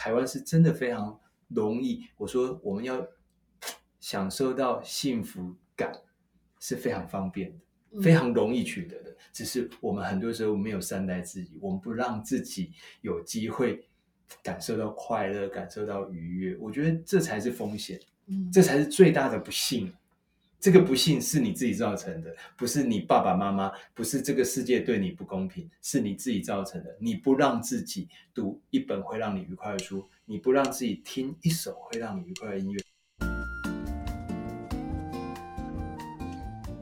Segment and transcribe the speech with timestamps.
[0.00, 2.06] 台湾是真的非常容易。
[2.16, 3.06] 我说我们要
[4.00, 5.92] 享受到幸福感
[6.58, 9.14] 是非常方便的，非常容易取得的。
[9.30, 13.86] 只是我们很多时候没有善待自己，我们不让自己有机会
[14.42, 16.56] 感受到快乐，感受到愉悦。
[16.58, 19.92] 我觉得这才是风险，嗯这才是最大的不幸。
[20.60, 26.94] 这个不幸是你自己造成的，不是你爸爸妈妈，不是这个世界对你不公平，是你自己造成的。
[27.00, 32.78] 你不让自己读一本会让你愉快的书，你不让自己听一首会让你愉快的音乐。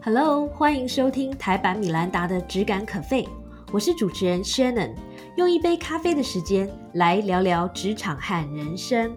[0.03, 3.29] Hello，欢迎收听台版米兰达的只感可废，
[3.73, 4.93] 我是主持人 Shannon，
[5.37, 9.17] 用一杯咖啡的时间来聊聊职场和人生。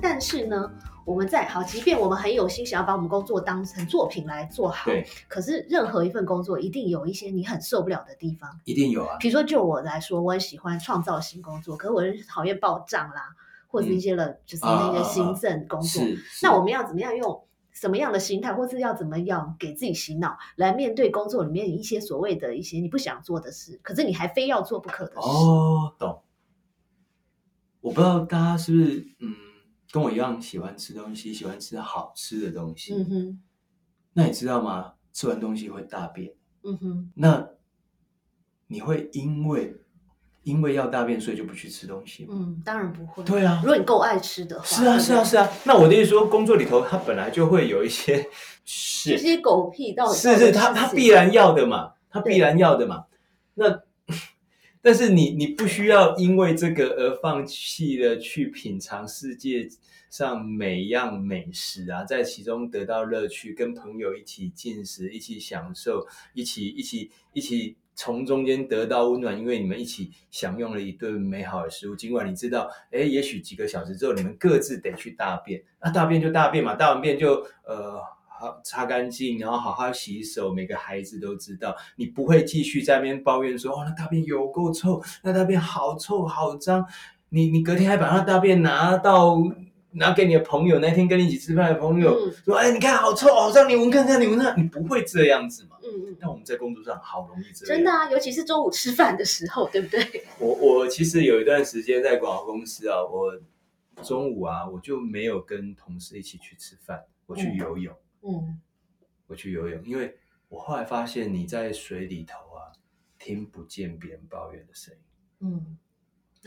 [0.00, 0.70] 但是呢，
[1.04, 8.60] 我们在好，即便我们很有心想要把我们工作当成作品来做好，对，可是任何一份工作一定有一些你很受不了的地方。
[8.64, 13.34] 一定有啊，比如说，就我来说，我很喜欢创造型工作，可是我很讨厌报账啦，
[13.68, 16.02] 或者是一些了，就是那个行政工作。
[16.02, 16.18] 是。
[16.42, 25.18] 那我们要怎么样用什么样的心态，或是要怎么样给自己洗脑，来面对工作里面一些所谓的一些你不想做的事，可是你还非要做不可的事？
[25.20, 26.22] 哦，懂。
[27.80, 29.34] 我不知道大家是不是嗯
[29.92, 32.94] 跟我一样喜欢吃东西，喜欢吃好吃的东西。
[32.94, 33.42] 嗯哼，
[34.14, 34.94] 那你知道吗？
[35.12, 36.32] 吃完东西会大便。
[36.64, 37.46] 嗯哼，那
[38.68, 39.76] 你会因为
[40.44, 42.34] 因为要大便，所以就不去吃东西吗？
[42.34, 43.22] 嗯，当然不会。
[43.22, 45.46] 对啊如，果你够爱吃的话，是啊，是啊，是啊。
[45.64, 48.22] 那我的意思说，工作里头它本来就会有一些
[48.64, 53.04] 这是些狗屁到底是是，他他必然要的嘛，他必然要的嘛。
[53.54, 53.82] 那
[54.82, 59.68] 但是你你不需要因为这个而放弃了去品尝世界
[60.10, 66.04] 上每样美食啊，在其中得到乐趣，跟朋友一起进食，一起享受，
[66.34, 71.94] 一起一起一起从中间得到温暖，因为你们一起享用了一顿美好的食物。
[71.94, 78.00] 尽管你知道，哎，也许几个小时之后你们各自得去大便，那大便就大便嘛，大完便就呃。
[78.42, 80.52] 好擦干净，然后好好洗手。
[80.52, 86.84] 每个孩子都知道，你不会继续在那边抱怨说：“哦，那大便有够臭，那大便好臭好脏。
[87.28, 89.38] 你”你隔天还把那大便拿到
[89.92, 97.76] 拿给你的朋友，那天跟你一起吃饭的朋友、嗯说：“哎，你看好臭好脏，你闻看看，你闻看，你不会这样子嘛？”嗯嗯，但我们在工作上好容易这样。
[97.76, 100.24] 真的啊，尤其是中午吃饭的时候，对不对？
[100.40, 103.38] 我我其实有一段时间在广告公司啊，我
[104.02, 107.94] 中午啊我就没有跟同事一起去吃饭，我去嗯游泳。
[108.22, 108.60] 嗯，
[109.26, 110.16] 我去游泳，因为
[110.48, 112.70] 我后来发现你在水里头啊，
[113.18, 115.00] 听不见别人抱怨的声音。
[115.40, 115.78] 嗯，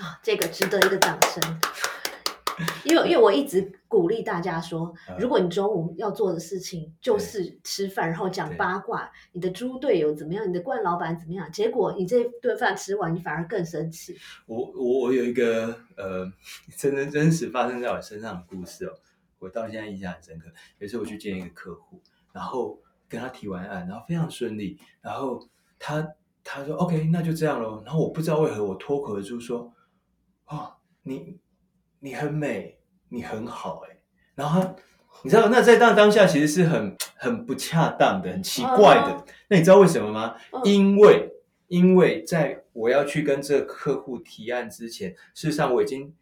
[0.04, 1.60] 啊，这个值得一个掌声。
[2.86, 14.16] 因为因为我一直鼓励大家说，嗯如果你中午要做的事情就是吃饭，然后讲八卦，你的猪队友怎么样，你的冠老板怎么样，结果你这顿饭吃完，你反而更生气。
[14.46, 16.32] 我我我有一个呃，
[16.78, 18.98] 真真真实发生在我身上的故事哦，
[19.46, 20.50] 我到现在印象很深刻。
[20.80, 22.02] 有一次我去见一个客户，
[22.34, 25.40] 然后跟他提完案，然后非常顺利，然后
[25.80, 26.06] 他
[26.44, 27.82] 他说 OK，那就这样咯。
[27.86, 29.72] 然后我不知道为何我脱口而出说，
[30.48, 30.74] 哦，
[31.04, 31.38] 你
[32.00, 32.80] 你很美，
[33.10, 33.98] 你很好哎、
[34.34, 34.76] 然后他。
[35.24, 39.14] 你知道，那在当当下其实是很很不恰当的，很奇怪的。
[39.14, 40.36] 哦那你知道为什么吗？
[40.52, 41.32] 嗯因为
[41.68, 46.14] 因为在我要去跟这个客户提案之前，事实上我已经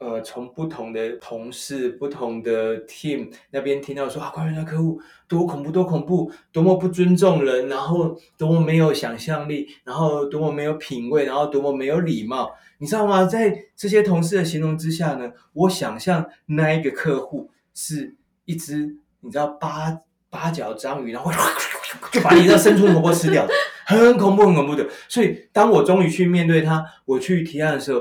[0.00, 13.26] 呃从不同的同事、不同的 team 那边听到说啊，关于那客户多恐怖、多恐怖，多么不尊重人，然后多么没有想象力，然后多么没有品味，然后多么没有礼貌，你知道吗？
[13.26, 18.16] 在这些同事的形容之下呢，我想象那一个客户是
[18.46, 20.00] 一只你知道八
[20.30, 21.30] 八角章鱼，然后
[22.10, 23.46] 就把你这生吞活剥吃掉，
[23.84, 24.88] 很恐怖，很恐怖的。
[25.10, 28.00] 所以当我终于去面对他，我去提案的时候，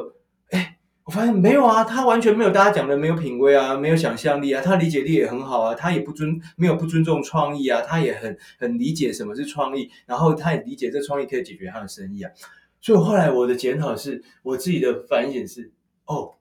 [1.10, 12.32] 我发现没有啊，他完全没有大家讲的没有品味啊，没有想象力啊，他理解力也很好啊，他也不尊没有不尊重创意啊，他也很很理解什么是创意，然后他也理解这创意可以解决他的生意啊。
[12.80, 15.72] 所以后来我的检讨是，我自己的反省是，
[16.06, 16.36] 哦，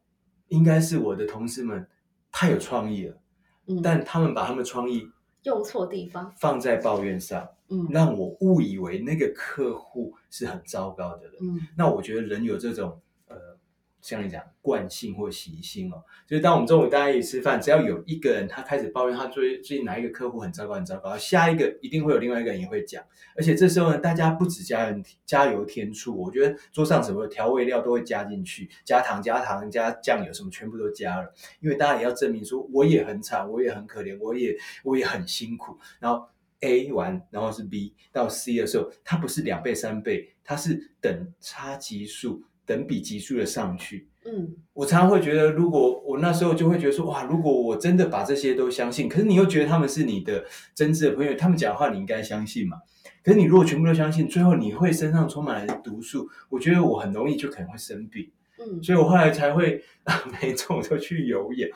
[0.49, 1.89] 应该是我的同事们
[2.31, 3.17] 太有创意了，
[3.69, 5.09] 嗯，但他们把他们的创意
[5.45, 6.31] 用错地方。
[6.39, 11.33] 放在抱怨上，嗯让我误以为那个客户是很糟糕的人。
[11.41, 12.99] 嗯那我觉得人有这种呃，
[14.01, 23.05] 像你讲惯性或习性哦，就是当我们中午大家一起吃饭，只要有一个人他开始抱怨他最最近哪一个客户很糟糕很糟糕，下一个一定会有另外一个人也会讲，
[23.37, 36.25] 而且这时候呢，大家不止加人加油添醋，我觉得桌上什么调味料都会加进去，加糖加糖加酱油什么全部都加了，因为大家也要证明说我也很惨，我也很可怜，我也我也很辛苦，然后
[36.61, 44.07] A 完，然后是 B 到 C 的时候，它不是两倍三倍，它是等差级数等比级数的上去。
[44.25, 50.45] 嗯我常常会觉得，如果我那时候就会觉得说，哇，如果我真的把这些都相信，可是你又觉得他们是你的
[50.75, 52.77] 真挚的朋友，他们讲话你应该相信嘛。
[53.25, 58.31] 可是你如果全部都相信，最后你会身上充满了毒素，我觉得我很容易就可能会生病。
[58.61, 59.83] 嗯所以我后来才会
[60.43, 61.71] 每周我都去游泳。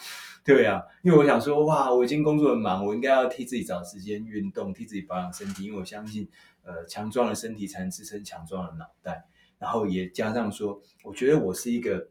[0.45, 6.29] 对啊，因为我想说，哇，我已经工作很忙，我应该要替自己找时间运动，替自己保养身体，因为我相信，
[6.65, 9.25] 呃，强壮的身体才能支撑强壮的脑袋。
[9.63, 12.09] 然后也加上说，我觉得我是一个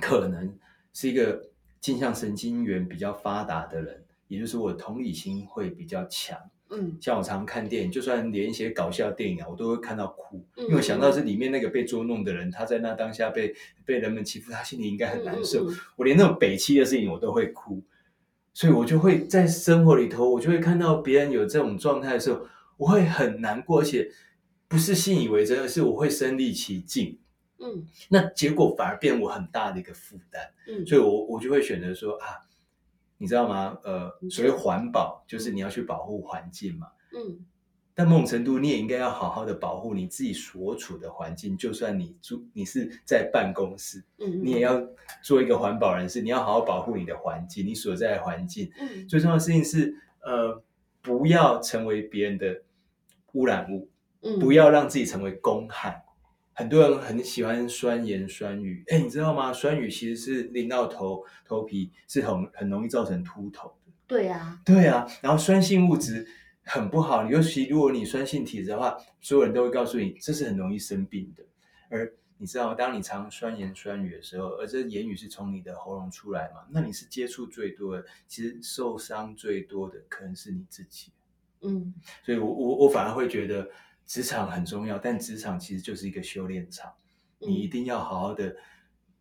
[0.00, 0.56] 可能
[0.92, 6.38] 是一个镜像神经元比较发达的人，也就是我同理心会比较强。
[6.70, 13.54] 嗯像我常看电影，就算连一些搞笑电影啊，我都会看到哭，嗯因为我想到是里面那个被捉弄的人，他在那当下被
[13.84, 15.64] 被人们欺负，他心里应该很难受。
[15.64, 17.82] 嗯嗯嗯我连那种北七的事情我都会哭，
[18.52, 22.46] 所以我就会在生活里头，我就会看到别人有这种状态的时候，
[22.76, 24.10] 我会很难过，而且
[24.68, 27.18] 不是信以为真，而是我会身临其境。
[27.60, 32.46] 嗯那结果反而变我很大的一个负担，嗯，所以我我就会选择说啊，
[33.16, 33.76] 你知道吗？
[33.82, 36.86] 呃，所谓环保就是你要去保护环境嘛。
[37.12, 37.44] 嗯
[37.94, 41.56] 但某种程度，你也应该要好好的保护你自己所处的环境。
[41.56, 44.80] 就算你住，你是在办公室，嗯，你也要
[45.24, 46.22] 做一个环保人士。
[46.22, 48.70] 你要好好保护你的环境，你所在的环境。
[48.78, 50.62] 嗯最重要的事情是，呃，
[51.02, 52.62] 不要成为别人的
[53.32, 53.88] 污染物，
[54.22, 56.04] 嗯不要让自己成为公害。
[56.52, 59.52] 很多人很喜欢酸言酸语，哎，你知道吗？
[59.52, 63.92] 酸语其实是淋到头头皮，是很很容易造成秃头的。
[64.08, 66.26] 对啊，对啊，然后酸性物质
[66.64, 71.44] 很不好，尤其如果你酸性体质的话，所有人都会告诉你这是很容易生病的。
[71.88, 81.12] 而你知道，当你常酸言酸语的时候，而这言语是从你的喉咙出来嘛，那你是接触最多的，其实受伤最多的可能是你自己。
[81.60, 81.92] 嗯
[82.24, 83.68] 所以我我我反而会觉得
[84.08, 86.90] 职场很重要，但职场其实就是一个修炼场，
[87.38, 88.56] 你一嗯定要好好的，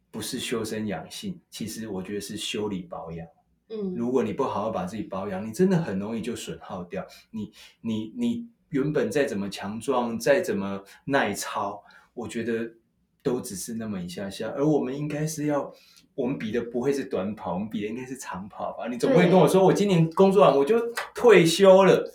[0.09, 3.27] 不是修身养性，其实我觉得是修理保养。
[3.69, 7.05] 嗯，如果你不好好把自己保养，你真的很容易就损耗掉。
[7.31, 7.51] 你
[7.81, 11.83] 你你原本再怎么强壮，再怎么耐操，
[12.13, 12.71] 我觉得
[13.21, 14.47] 都只是那么一下下。
[14.55, 15.69] 而我们应该是要，
[16.15, 18.87] 我们比的不会是短跑，我们比的应该是长跑吧？
[18.87, 20.79] 你总不会跟我说，我今年工作完我就
[21.13, 22.09] 退休了。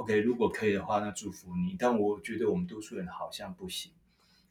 [0.00, 1.76] OK，如果可以的话，那祝福你。
[1.78, 3.92] 但我觉得我们多数人好像不行。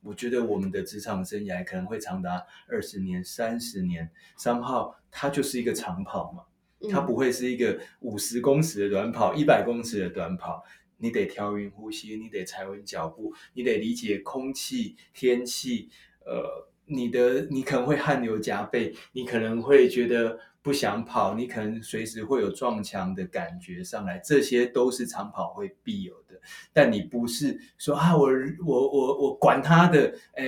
[0.04, 6.44] 我觉得我们的职场生涯可能会长达二十年、三十年，三号它就是一个长跑嘛，
[6.92, 10.64] 它嗯不会是一个五十公尺的短跑、一百公尺的短跑。
[10.98, 15.90] 你得调匀呼吸，你得踩稳脚步，你得理解空气、天气，
[16.24, 26.40] 呃，你的你可能会汗流浃背，你可能会觉得不想跑，你可能随时会有撞墙的感觉上来，这些都是长跑会必有的。
[26.74, 28.30] 但你不是说啊，我
[28.66, 30.46] 我我我管他的，哎，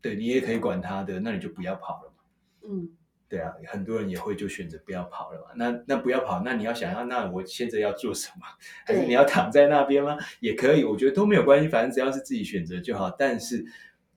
[0.00, 2.24] 对你也可以管他的，那你就不要跑了嘛。
[2.68, 2.88] 嗯
[3.28, 5.46] 对啊，很多人也会就选择不要跑了嘛。
[5.56, 8.46] 那那不要跑，那你要想要，那我现在要做什么？
[8.86, 10.16] 还是你要躺在那边吗？
[10.38, 13.10] 也可以，我觉得都没有关系，反正只要是自己选择就好。
[13.10, 13.66] 但是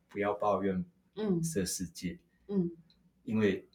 [0.09, 2.17] 不要抱怨嗯这世界，
[2.47, 2.69] 嗯
[3.23, 3.65] 因为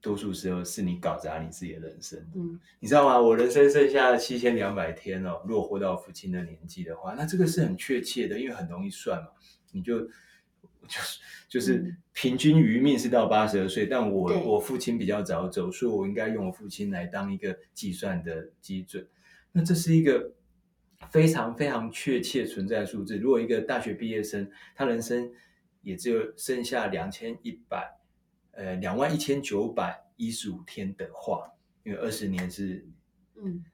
[0.00, 2.18] 多数时候是你搞砸你自己的人生。
[2.34, 3.20] 嗯你知道吗？
[3.20, 9.28] 我人生剩下七千两百天哦，如果活到父亲的年纪的话，那这个是很确切的，因为很容易算嘛。
[9.72, 19.06] 你就就是就是嗯平均余命是到八十二岁，但我我父亲比较早走，所以我应该用我父亲来当一个计算的基准。
[19.52, 20.32] 那这是一个
[21.10, 23.16] 非常非常确切存在的数字。
[23.16, 25.30] 如果一个大学毕业生，他人生
[25.82, 27.98] 也只有剩下两千一百
[28.52, 31.50] 呃两万一千九百一十五天的话，
[31.82, 32.86] 因为二十年是
[33.36, 33.64] 嗯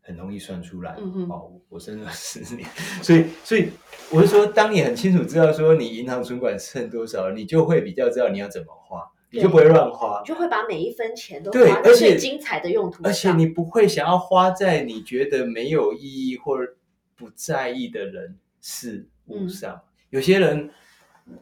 [0.00, 0.94] 很容易算出来。
[0.98, 2.68] 嗯哼哦，我生了十年，
[3.02, 3.70] 所以所以
[4.12, 10.28] 我是说，当你很清楚知道说你银行存款剩多少，你就会比较知道你要怎么花，你就不会乱花你。
[10.28, 16.76] 就会把每一分钱都花在最精彩的用途，而且你不会想要花在你觉得没有意义或者
[17.16, 19.82] 不在意的人事物嗯上。
[20.10, 20.70] 有些人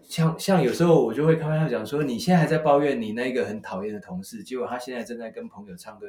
[0.02, 6.06] 像像有时候我就会开玩笑讲说，你现在还在抱怨你那个很讨厌的同事，结果他现在正在跟朋友唱歌。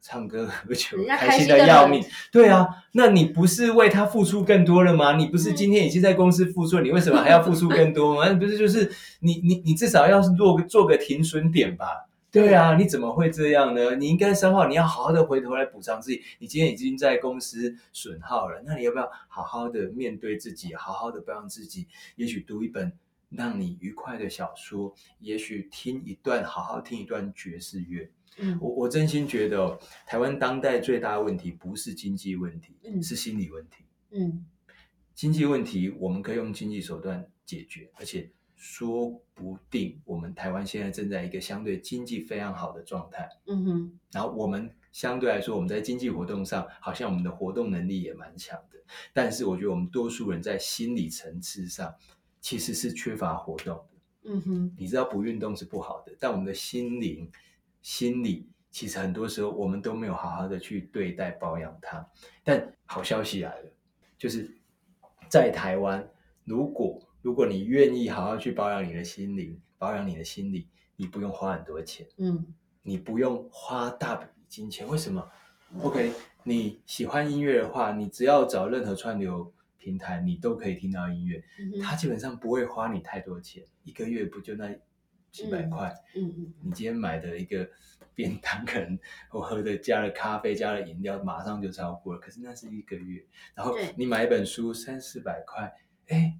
[0.00, 2.00] 唱歌喝酒开心的要命。
[2.30, 5.16] 对啊，那你不是为他付出更多了吗？
[5.16, 8.28] 你不是嗯今天已经在公司付出了，你为什么还要付出更多吗？
[8.28, 8.88] 那不是就是
[9.18, 12.07] 你你你至少要是做个做个停损点吧？
[12.30, 13.96] 对啊，你怎么会这样呢？
[13.96, 16.22] 你应该三号，你要好好的回头来补偿自己。
[16.38, 21.88] 你今天已经在公司损耗了，那你要不要好好的面对自己，好好的保养自己？
[22.16, 22.92] 也许读一本
[23.30, 28.10] 让你愉快的小说，也许听一段好好听一段爵士乐。
[28.40, 33.84] 嗯我我真心觉得、哦，台湾当代最大的问题不是经济问题，嗯是心理问题。
[34.10, 34.46] 嗯
[35.14, 48.78] 经济问题我们可以用经济手段解决，而且说不定我们台湾现在正在一个相对经济非常好的状态，嗯哼，然后我们相对来说我们在经济活动上好像我们的活动能力也蛮强的，
[49.14, 51.94] 但是我觉得我们多数人在心理层次上
[52.40, 53.84] 其实是缺乏活动的。
[54.24, 57.30] 嗯哼，你知道不运动是不好的，但我们的心灵、
[57.80, 62.04] 心理其实很多时候我们都没有好好的去对待保养它。
[62.42, 63.70] 但好消息来了，
[64.18, 64.52] 就是
[65.30, 66.06] 在台湾，
[66.44, 70.66] 如果如果你愿意好好去保养你的心灵、保养你的心理，
[70.96, 74.88] 你不用花很多钱，嗯你不用花大笔金钱。
[74.88, 75.30] 为什么
[75.82, 76.10] ？OK，
[76.42, 81.44] 你喜欢音乐的话，你只要找任何串流平台，你都可以听到音乐。
[81.58, 84.74] 嗯，它基本上不会花你太多钱，一个月不就那
[85.30, 85.94] 几百块？
[86.16, 87.68] 嗯嗯你今天买的一个
[88.16, 88.98] 便当，可能
[89.30, 92.20] 我喝的加了咖啡、加了饮料，马上就超过了。
[92.20, 93.22] 可是那是一个月，
[93.54, 95.70] 然后你买一本书三四百块，
[96.08, 96.34] 哎，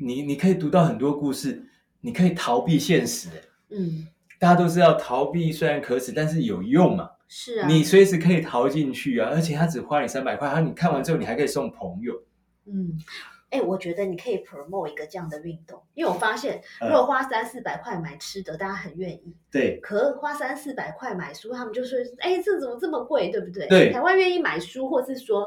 [0.00, 1.62] 你你可以读到很多故事，
[2.00, 3.28] 你可以逃避现实。
[3.28, 3.42] 哎
[3.72, 7.10] 嗯，大家都知道逃避虽然可耻，但是有用嘛。
[7.28, 12.12] 是啊，你随时可以逃进去啊，而且他只花你三百块，然后你看完之后你还可以送朋友。
[12.66, 12.98] 嗯，
[13.50, 19.36] 哎，我觉得你可以 promote 一个这样的运动，因为我发现嗯如果花三四百块买吃的，大家很愿意。
[19.52, 25.46] 对，可花三四百块买书，他们就说：“哎，这怎么这么贵，对不对？”对台湾愿意买书，或是说，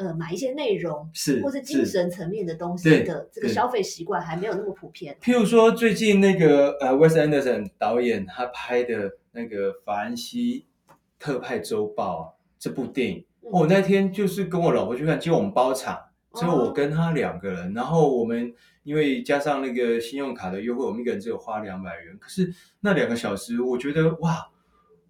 [0.00, 5.14] 呃，买一些内容，是或是精神层面的东西的这个消费习惯还没有那么普遍。
[5.20, 10.64] 譬如说，最近那个呃，Wes Anderson 导演他拍的那个《法兰西
[11.18, 12.28] 特派周报》啊
[12.58, 16.00] 这部电影，嗯我那天就是跟我老婆去看，结果我们包场，
[16.32, 18.50] 只有哦我跟他两个人，然后我们
[18.84, 24.48] 因为加上那个信用卡的优惠，我们一个人只有花两百元，可是那两个小时，我觉得哇。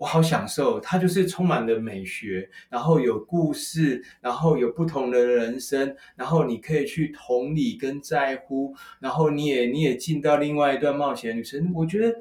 [0.00, 11.71] 我好享受，它就是充满了美学，然后有故事，然后有不同的人生，然后你可以去同理跟在乎，然后你也你也进到另外一段冒险旅程。
[11.75, 12.16] 我觉得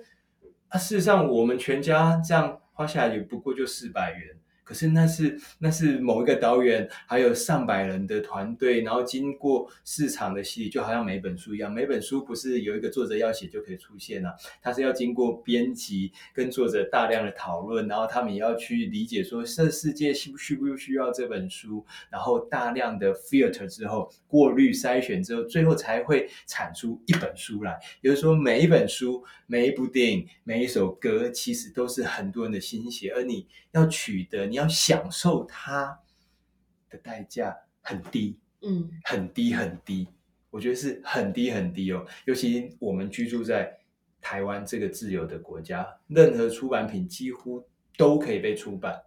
[0.68, 4.36] 啊，事实上我们全家这样花下来也不过就四百元，
[4.70, 27.80] 可是那是那是某一个导演还有上百人的团队，然后经过市场的洗礼，就好像每本书一样，每本书不是有一个作者要写就可以出现啊，他是要经过编辑跟作者大量的讨论，然后他们也要去理解说这世界需不需不需要这本书，然后大量的 filter 之后，过滤筛选之后，最后才会产出一本书来。
[28.02, 36.00] 也就是说，每一本书、每一部电影、每一首歌，其实都是很多人的心血，而你要取得、你要享受它
[36.90, 38.38] 的代价很低。
[38.62, 40.06] 嗯很低很低，
[40.50, 42.06] 我觉得是很低很低哦。
[42.26, 43.78] 尤其我们居住在
[44.20, 49.02] 台湾这个自由的国家，任何出版品几乎都可以被出版，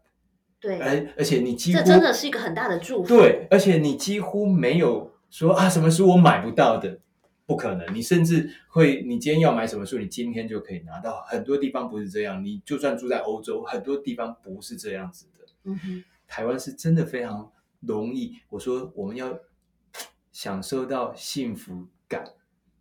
[0.59, 3.09] 对，而而且你几乎这真的是一个很大的祝福。
[3.09, 6.99] 对，而且你几乎没有说啊什么书我买不到的，
[7.45, 7.95] 不可能。
[7.95, 11.23] 你甚至会，你今天要买什么书，你今天就可以拿到。
[11.27, 15.42] 很多地方不是这样，你就算住在欧洲，很多地方不是这样子的。
[15.65, 17.51] 嗯哼，台湾是真的非常
[17.81, 18.37] 容易。
[18.49, 19.39] 我说我们要
[20.33, 22.25] 享受到幸福感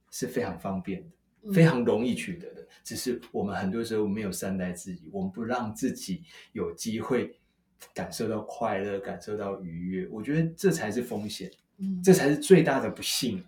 [0.10, 1.10] 是非常方便的，
[1.44, 2.68] 嗯非常容易取得的。
[2.84, 6.24] 只是我们很多时候没有善待自己，我们不让自己
[6.54, 7.40] 有机会
[7.94, 10.08] 感受到快乐，感受到愉悦。
[10.10, 13.44] 我觉得这才是风险，嗯这才是最大的不幸。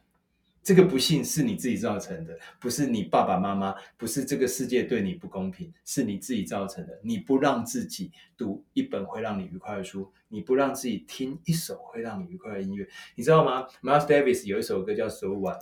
[0.64, 6.98] 这个不幸是你自己造成的，不是你爸爸妈妈，不是这个世界对你不公平，是你自己造成的。
[7.04, 15.58] 你不让自己读一本会让你愉快的书，你不让自己听一首会让你愉快的音乐，你知道吗？Miles Davis 有一首歌叫《So What》。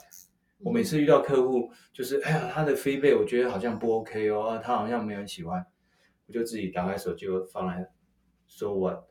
[0.60, 5.66] 我每次遇到客户，就是哎呀，他的 feedback 我觉得好像不 OK 哦，他好像没有人喜欢，
[6.28, 7.90] 我就自己打开手机，放来
[8.48, 9.11] So What。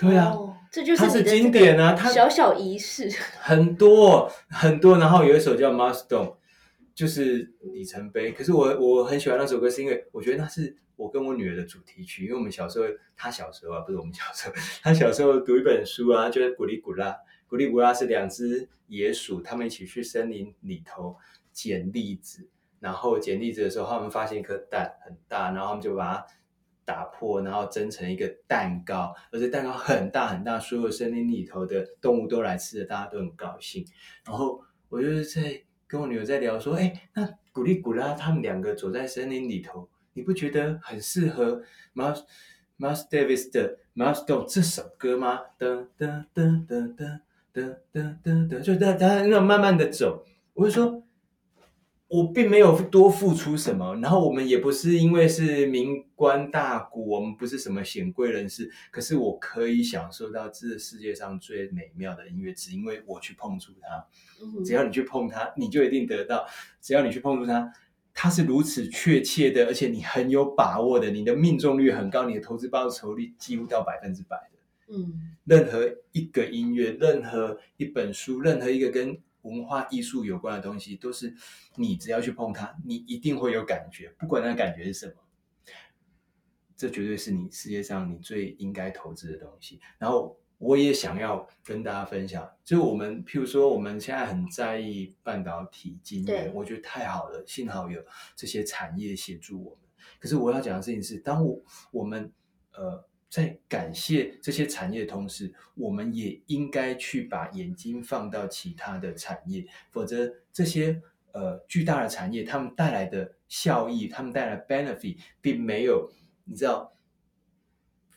[0.00, 3.10] 对啊，哦这就是它是经典啊它小小仪式。
[3.40, 6.26] 很多很多，然后有一首叫《Milestone》，
[6.94, 8.30] 就是里程碑。
[8.32, 12.24] 可是我我很喜欢那首歌，是因为我觉得那是我跟我女儿的主题曲。
[12.24, 17.16] 因为我们小时候，她小时候啊，不是我们小时候， 她小时候读一本书啊，就是古力古拉。
[17.48, 21.16] 古力古拉是两只野鼠，它们一起去森林里头
[21.52, 26.26] 捡栗子，然后捡栗子的时候，他们发现一颗蛋很大，然后他们就把它
[26.90, 33.86] 打破，然后蒸成一个蛋糕，而且蛋糕很大很大，所有森林里头的动物都来吃的，大家都很高兴。
[34.26, 41.62] 然后我就是在跟我女儿在聊说，哎，那古力古拉他们两个走在森林里头，你不觉得很适合
[41.94, 42.24] Miles
[42.76, 45.42] Miles Davis 的 Milestone 这首歌吗？
[45.56, 47.20] 噔噔噔噔噔
[47.54, 51.04] 噔噔噔噔，就大家那种慢慢的走，我就说。
[52.10, 64.04] 我并没有多付出什么，然后我们也不是因为是名官大贾，我们不是什么显贵人士，可是我可以享受到这世界上最美妙的音乐，只因为我去碰触它。
[64.42, 66.44] 嗯只要你去碰它，你就一定得到；
[66.80, 67.72] 只要你去碰触它，
[68.12, 74.96] 它是如此确切的，而且你很有把握的，你的命中率很高，你的投资报酬率几乎到百分之百的。
[74.96, 81.34] 嗯任何一个音乐，任何一本书，任何一个跟文化艺术有关的东西，都是
[81.76, 85.14] 你只要去碰它，你一定会有感觉，不管那感觉是什么。
[86.76, 89.78] 这绝对是你世界上你最应该投资的东西。
[89.98, 98.02] 然后我也想要跟大家分享，就我们譬如说我们现在很在意半导体晶对圆，我觉得太好了，幸好有
[98.34, 99.80] 这些产业协助我们。
[100.18, 102.32] 可是我要讲的事情是，当我我们
[102.72, 111.00] 呃在感谢这些产业的同时，我们也应该去把眼睛放到其他的产业，否则这些
[111.32, 116.10] 呃巨大的产业，他们带来的效益，他们带来的 benefit，并没有
[116.44, 116.92] 你知道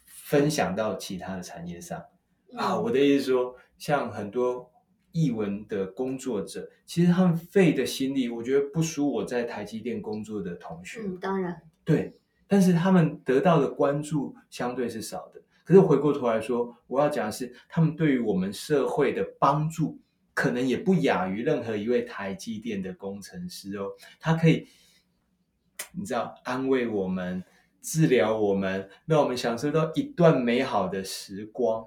[0.05, 1.99] 分享到其他的产业上。
[2.57, 4.71] 啊，嗯我的意思是说，像很多
[5.11, 11.01] 译文的工作者，其实他们费的心力，我觉得不输我在台积电工作的同学。
[11.03, 12.17] 嗯，当然，对，
[12.53, 15.41] 但是他们得到的关注相对是少的。
[15.63, 19.99] 可是回过头来说，我要讲的是，他们对于我们社会的帮助，
[20.35, 23.87] 可能也不亚于任何一位台积电的工程师哦。
[24.19, 24.67] 他可以，
[25.93, 27.43] 你知道，安慰我们，
[27.81, 31.83] 治疗我们，让我们享受到一段美好的时光。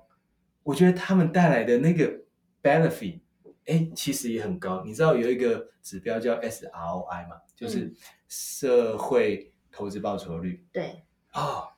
[0.65, 2.13] 我觉得他们带来的那个
[2.61, 3.21] benefit，
[3.67, 4.83] 哎，其实也很高。
[4.85, 7.95] 你知道有一个指标叫 SROI 嘛，就是嗯
[8.27, 11.03] 社会投资报酬率对，
[11.33, 11.77] 啊、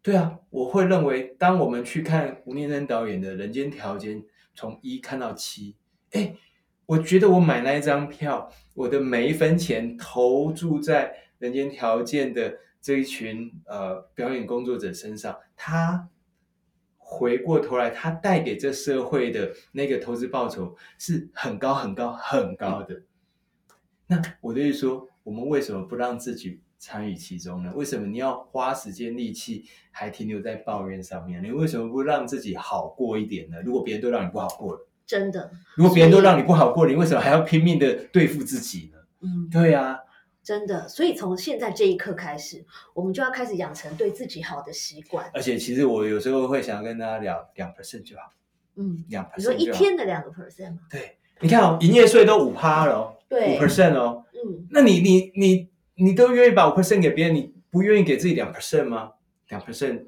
[0.00, 4.22] 对啊，我会认为，当我们去看吴念真导演的《人间条件》，
[4.54, 5.74] 从一看到七，
[6.12, 6.36] 哎，
[6.86, 16.08] 我觉得我买那一张票，我的每一分钱投注在《人间条件》的这一群呃表演工作者身上，他
[16.96, 23.02] 回过头来，他带给这社会的那个投资报酬是很高很高很高的。
[24.06, 27.70] 那我的意思说，我们为什么不让自己参与其中呢？
[27.76, 31.44] 为什么你要花时间力气还停留在抱怨上面？
[31.44, 33.58] 你为什么不让自己好过一点呢？
[33.62, 38.98] 如果别人都让你不好过了，真的，如果别人都让你不好过，你为什么还要拼命的对付自己呢？
[39.20, 39.98] 嗯，对啊，
[40.42, 40.88] 真的。
[40.88, 42.64] 所以从现在这一刻开始，
[42.94, 45.30] 我们就要开始养成对自己好的习惯。
[45.34, 48.32] 而且其实我有时候会想跟大家聊两 percent 就好，
[48.76, 49.70] 嗯，两你说 percent 一。
[49.70, 50.78] 天的两个 percent 吗？
[50.88, 55.69] 对，你看哦，营业税都五趴了哦，对五 percent 哦，嗯，那你你你
[56.00, 59.12] 你都愿意把五 percent 给别人，你不愿意给自己两 percent 吗？
[59.48, 60.04] 两 percent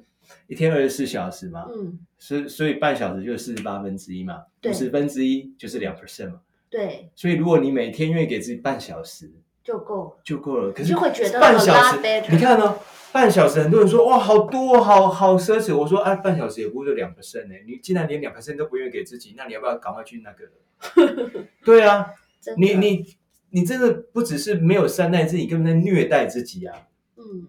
[0.47, 6.41] 一天二十四小时嘛，嗯，所所以半小时就是四十八分之一嘛，五十分之一就是两 percent 嘛。
[6.69, 9.31] 对，所以如果你每天愿意给自己半小时
[9.63, 10.21] 就够了。
[10.23, 12.79] 就够了，可是就会觉得半小时你看哦，
[13.11, 21.43] 半小时很多人说哇好多好好奢侈，我说啊半小时也不过就两 percent 呢，你既然连两 percent 都不愿意给自己，那你要不要赶快去那个？
[21.63, 22.07] 对啊，
[22.57, 23.15] 你你
[23.53, 26.87] 你真的不只是没有善待自己，根本在虐待自己啊！
[27.15, 27.47] 嗯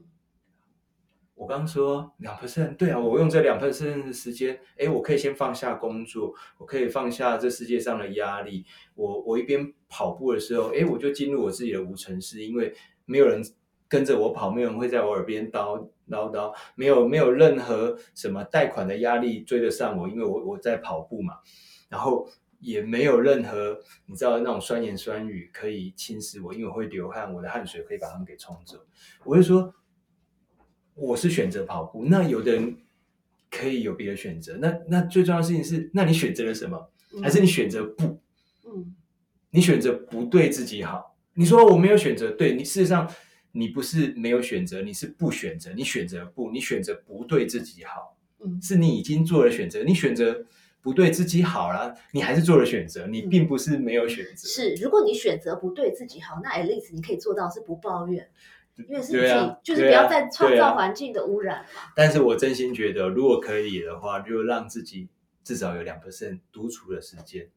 [1.34, 8.66] 我刚说两 percent，对啊，我用这两 percent 的时间，哎，我可以先放下工作，我可以放下这世界上的压力。
[8.94, 12.74] 我我一边跑步的时候，哎，我就进入我自己的无尘室，因为
[13.06, 13.42] 没有人
[13.88, 21.38] 跟着我跑，没有人会在我耳边叨唠叨，没有没有任何什么贷款的压力追得上我，因为我我在跑步嘛，
[21.88, 22.28] 然后
[22.64, 28.78] 也没有任何你知道那种酸言酸语可以侵蚀我，因为我会流汗，我的汗水可以把他们给冲走。
[29.24, 29.74] 我就说，
[30.94, 32.76] 我是选择跑步，那有的人
[33.50, 34.56] 可以有别的选择。
[34.56, 36.90] 那那最重要的事情是，那你选择了什么？
[37.22, 38.20] 还是你选择不？
[38.66, 38.94] 嗯
[39.50, 41.16] 你选择不对自己好？
[41.34, 43.08] 你说我没有选择，对你事实上
[43.52, 50.44] 你不是没有选择，你是不选择，你选择不，你选择不对自己好，嗯是你已经做了选择，你选择
[50.84, 54.46] 不对自己好啦，你还是做了选择，你并不是没有选择。
[54.46, 58.28] 是，如果你选择不对自己好，那 at least 你可以做到是不抱怨，
[58.76, 61.80] 因为是你自己，啊就是不要再创造环境的污染嘛。
[61.96, 65.08] 但是我真心觉得，如果可以的话，就让自己
[65.42, 67.48] 至少有两 percent 独处的时间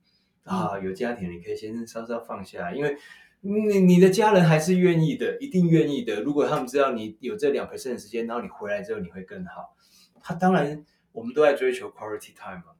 [0.45, 0.79] 啊。
[0.79, 2.95] 有家庭，你可以先稍稍放下，因为
[3.41, 6.21] 你你的家人还是愿意的，一定愿意的。
[6.21, 9.75] 如果他们知道你有这两 percent 的时间，然后你回来之后你会更好。
[10.21, 12.76] 他当然，我们都在追求 quality time 嘛。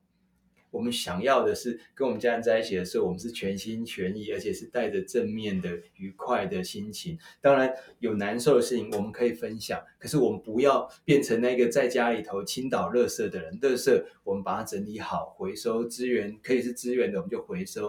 [0.78, 7.18] 我们想要的是跟我们家人在一起的时候，我们是全心全意，而且是带着正面的、愉快的心情。
[7.42, 13.60] 当然有难受的事情，我们可以分享，可是我们不要变成那个在家里头倾倒垃圾的人。
[13.60, 17.88] 垃圾我们把它整理好，回收资源可以是资源的，我们就回收；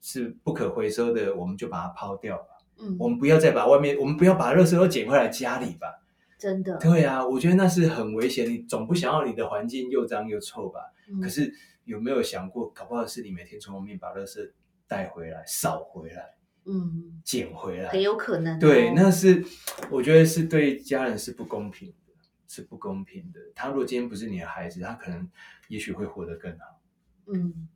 [0.00, 2.46] 是不可回收的，我们就把它抛掉吧。
[2.78, 6.01] 嗯，我们不要再把外面，我们不要把垃圾都捡回来家里吧。
[6.42, 8.50] 真的，对啊，我觉得那是很危险。
[8.50, 10.80] 你总不想要你的环境又脏又臭吧？
[11.08, 14.50] 嗯可是有没有想过，搞不好是你每天从外面把垃圾
[14.88, 19.44] 带回来、扫回来、嗯，捡回来很，有可能哦、对，那是
[19.88, 22.12] 我觉得是对家人是不公平的，
[22.48, 23.38] 是不公平的。
[23.54, 25.30] 他如果今天不是你的孩子，他可能
[25.68, 26.80] 也许会活得更好。
[27.26, 27.68] 嗯，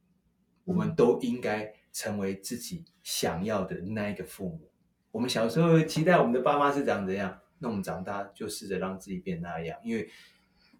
[0.64, 4.68] 我们都应该成为自己想要的那一个父母。
[5.12, 10.08] 我们小时候期待我们的爸妈是长怎样，那我们长大就试着让自己变那样，因为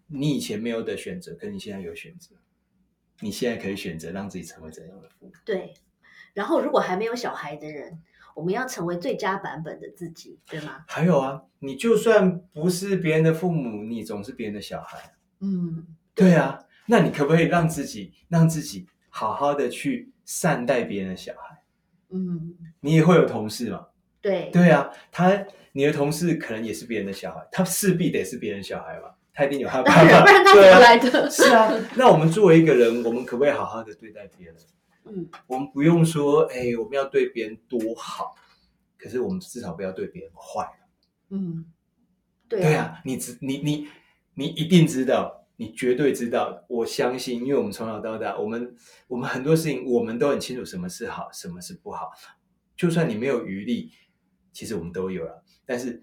[0.07, 2.35] 你以前没有的选择，跟你现在有选择，
[3.21, 5.33] 你现在可以选择让自己成为怎样的父母。
[5.45, 5.73] 对。
[6.33, 7.99] 然后，如果还没有小孩的人，
[8.35, 10.85] 我们要成为最佳版本的自己，对吗？
[10.87, 15.15] 还有啊，你就算不是别人的父母，你总是别人的小孩。
[15.39, 21.63] 嗯，对啊，那你可不可以让自己让自己好好的去善待别人的小孩？
[22.09, 23.87] 嗯，你也会有同事嘛？
[24.21, 31.29] 对，对啊，他你的同事可能也是别人的小孩，他势必得是别人小孩嘛，他一定有他的爸当然，爸，不然他怎么来的？
[31.29, 31.71] 是啊。
[31.95, 34.55] 那我们作为一个人，我们可不可以好好的对待别人？
[35.05, 38.35] 嗯，我们不用说，哎，我们要对别人多好，
[38.97, 40.67] 可是我们至少不要对别人坏。
[41.29, 41.65] 嗯，
[42.49, 43.87] 对对，啊，你知你你
[44.33, 46.65] 你一定知道，你绝对知道。
[46.67, 48.75] 我相信，因为我们从小到大，我们
[49.07, 52.11] 我们很多事情我们都很清楚什么是好，什么是不好。
[52.75, 53.91] 就算你没有余力，
[54.57, 55.43] 其实我们都有了。
[55.67, 56.01] 但是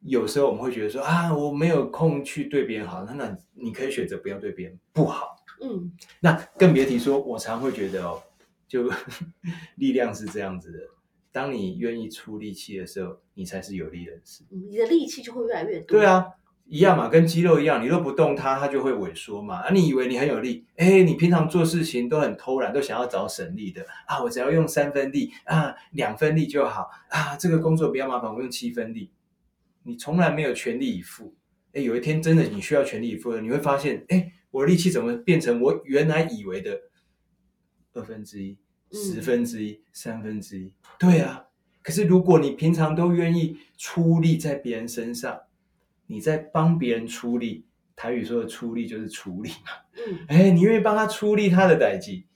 [0.00, 5.36] 有时候我们会觉得说啊，我没有空去对别人好，那那你可以选择不要对别人不好。
[5.60, 8.20] 嗯，那更别提说，我常会觉得哦，
[8.66, 8.90] 就
[9.78, 10.78] 力量是这样子的。
[11.30, 14.42] 当你愿意出力气的时候，你才是有力人士。
[14.50, 15.96] 嗯你的力气就会越来越多。
[15.96, 16.26] 对，啊，
[16.72, 19.56] 一样嘛，跟肌肉一样，你都不动它，它就会萎缩嘛。
[19.56, 29.10] 啊，你以为你很有力，哎，你平常做事情都很偷懒，都想要找省力的啊，我只要用三分力啊，两分力就好啊，这个工作比较麻烦，我用七分力。
[29.82, 31.34] 你从来没有全力以赴，
[31.74, 36.80] 哎，有一天真的你需要全力以赴了，你会发现，哎，我的力气怎么变成我原来以为的
[37.92, 38.52] 二分之一、
[38.90, 40.72] 嗯十分之一、三分之一？
[40.98, 41.44] 对啊，
[41.82, 45.38] 可是如果你平常都愿意出力在别人身上，
[46.12, 47.64] 你在帮别人出力，
[47.96, 49.72] 台语说的出力就是处理嘛。
[49.96, 52.26] 嗯， 哎，你愿意帮他出力他的代际，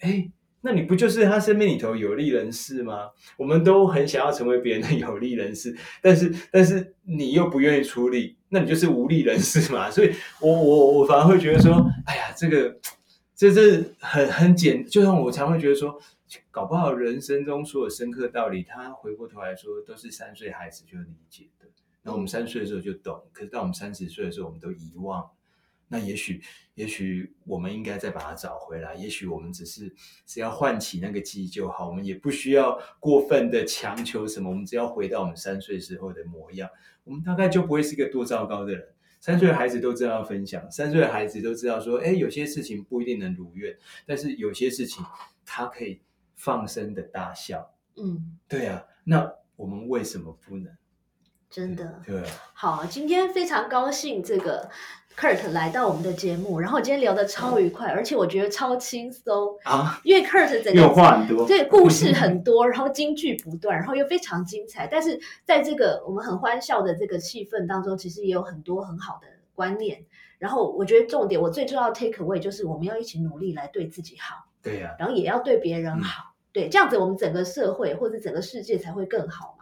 [0.00, 0.28] 哎，
[0.62, 3.10] 那你不就是他生命里头有利人士吗？
[3.36, 9.88] 我们都很想要成为别人的有利人士，但是但是你又不愿意出力，那你就是无力人士嘛。
[9.88, 11.72] 所以我我我反而会觉得说，
[12.06, 12.76] 哎呀，这个
[13.36, 15.96] 这这很很简，就像我常会觉得说，
[16.50, 21.68] 搞不好人生中所有深刻道理，他回过头来说，都是三岁孩子就理解的。
[22.02, 25.30] 那我们三岁的时候就懂，可是到我们三十岁的时候，我们都遗忘。
[25.88, 26.42] 那也许，
[26.74, 28.94] 也许我们应该再把它找回来。
[28.94, 34.48] 也许我们只是只要唤起那个记忆就好，我们也不需要过分的强求什么。
[34.48, 36.70] 我们只要回到我们三岁时候的模样，
[37.04, 38.88] 我们大概就不会是一个多糟糕的人。
[39.20, 45.04] 三岁的孩子都知道要分享，三岁的孩子都知道说，哎，有些事情不一定能如愿，但是有些事情
[45.44, 46.00] 他可以
[46.34, 47.70] 放声的大笑。
[47.96, 50.74] 嗯，对啊，那我们为什么不能？
[51.52, 52.00] 真的。
[52.06, 54.70] 对啊，好，今天非常高兴这个
[55.14, 61.46] Kurt 来到我们的节目，然后今天聊得超愉快，而且我觉得超轻松，啊，因为 Kurt 整个话很多。
[61.46, 64.86] 对故事很多，然后金句不断，然后又非常精彩。
[64.86, 70.06] 但是在这个我们很欢笑的这个气氛当中，其实也有很多很好的观念。
[70.38, 76.32] 然后我觉得重点，我最重要的 take away 就是我们要一起努力来对自己好，对呀、然后也要对别人嗯好。
[76.52, 79.61] 对，这样子我们整个社会或者整个世界才会更好嘛。